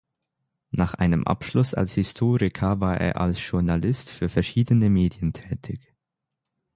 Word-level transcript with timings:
Nach 0.71 0.95
einem 0.95 1.27
Abschluss 1.27 1.75
als 1.75 1.93
Historiker 1.93 2.79
war 2.79 2.99
er 2.99 3.21
als 3.21 3.37
Journalist 3.47 4.09
für 4.09 4.29
verschiedene 4.29 4.89
Medien 4.89 5.31
tätig. 5.31 5.93